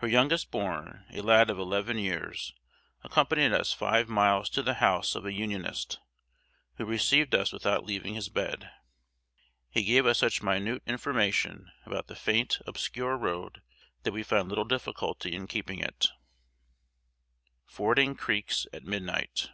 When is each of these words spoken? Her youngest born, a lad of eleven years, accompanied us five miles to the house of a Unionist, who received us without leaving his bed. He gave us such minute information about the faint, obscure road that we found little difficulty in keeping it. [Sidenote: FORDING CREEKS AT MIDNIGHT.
Her 0.00 0.06
youngest 0.06 0.50
born, 0.50 1.06
a 1.14 1.22
lad 1.22 1.48
of 1.48 1.58
eleven 1.58 1.96
years, 1.96 2.52
accompanied 3.02 3.52
us 3.54 3.72
five 3.72 4.06
miles 4.06 4.50
to 4.50 4.62
the 4.62 4.74
house 4.84 5.14
of 5.14 5.24
a 5.24 5.32
Unionist, 5.32 5.98
who 6.74 6.84
received 6.84 7.34
us 7.34 7.52
without 7.52 7.82
leaving 7.86 8.12
his 8.12 8.28
bed. 8.28 8.70
He 9.70 9.82
gave 9.82 10.04
us 10.04 10.18
such 10.18 10.42
minute 10.42 10.82
information 10.84 11.72
about 11.86 12.06
the 12.08 12.14
faint, 12.16 12.58
obscure 12.66 13.16
road 13.16 13.62
that 14.02 14.12
we 14.12 14.22
found 14.22 14.50
little 14.50 14.66
difficulty 14.66 15.34
in 15.34 15.46
keeping 15.46 15.78
it. 15.78 16.02
[Sidenote: 16.02 16.10
FORDING 17.64 18.14
CREEKS 18.14 18.66
AT 18.74 18.84
MIDNIGHT. 18.84 19.52